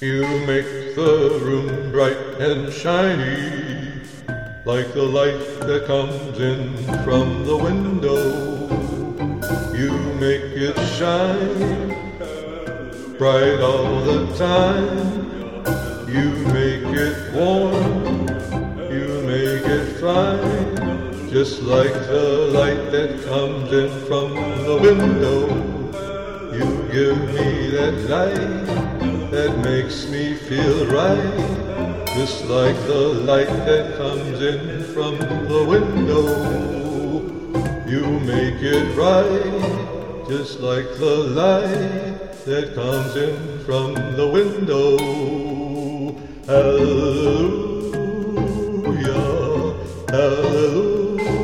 [0.00, 4.02] You make the room bright and shiny,
[4.64, 8.18] like the light that comes in from the window.
[9.72, 11.94] You make it shine
[13.18, 16.08] bright all the time.
[16.08, 18.26] You make it warm,
[18.90, 25.83] you make it fine, just like the light that comes in from the window.
[26.94, 28.66] Give me that light
[29.32, 36.26] that makes me feel right, just like the light that comes in from the window.
[37.84, 44.96] You make it right, just like the light that comes in from the window.
[46.46, 47.74] Hallelujah,
[50.14, 51.34] hallelujah,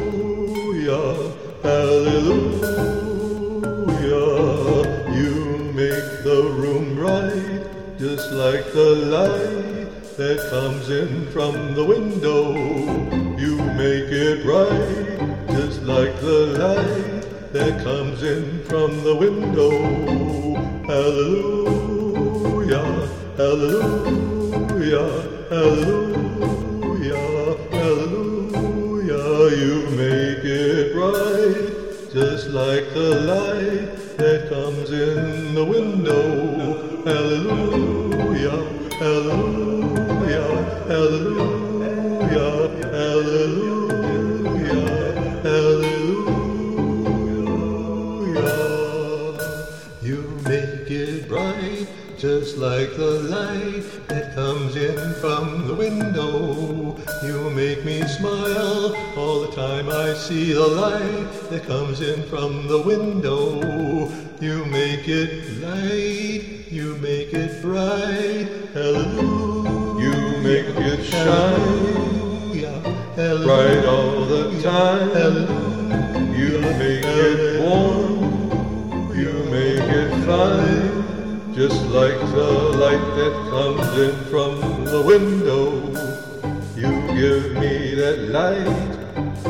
[1.65, 2.80] hallelujah.
[7.99, 12.55] Just like the light that comes in from the window.
[13.37, 19.71] You make it bright, just like the light that comes in from the window.
[20.87, 22.29] Hallelujah,
[23.37, 25.09] hallelujah,
[25.51, 26.30] hallelujah,
[32.13, 37.05] just like the light that comes in the window.
[37.05, 38.65] Hallelujah,
[38.99, 40.43] hallelujah,
[40.89, 41.61] hallelujah,
[42.91, 43.71] hallelujah,
[45.45, 46.11] hallelujah.
[50.02, 51.87] You make it bright,
[52.19, 56.99] just like the light that comes in from the window.
[57.23, 62.67] You make me smile all the time I see the light that comes in from
[62.67, 63.61] the window.
[64.41, 68.49] You make it light, you make it bright.
[68.73, 70.01] Hallelujah.
[70.01, 71.27] You make it shine
[73.17, 73.45] Hallelujah.
[73.45, 75.11] bright all the time.
[75.11, 76.39] Hallelujah.
[76.39, 84.15] You make it warm, you make it fine, just like the light that comes in
[84.31, 86.09] from the window.
[87.21, 88.65] Give me that light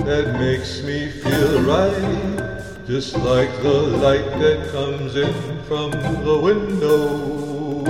[0.05, 5.33] that makes me feel right, just like the light that comes in
[5.69, 7.87] from the window.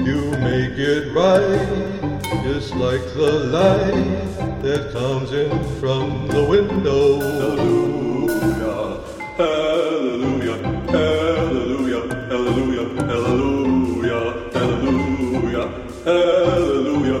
[0.00, 1.92] You make it right,
[2.42, 7.20] just like the light that comes in from the window.
[7.52, 9.02] Hallelujah,
[9.36, 10.56] hallelujah,
[10.88, 14.24] hallelujah, hallelujah, hallelujah,
[14.54, 15.68] hallelujah,
[16.06, 17.20] hallelujah,